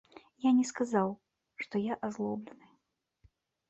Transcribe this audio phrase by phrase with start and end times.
[0.45, 1.13] Я не сказаў,
[1.67, 2.67] што я азлоблены.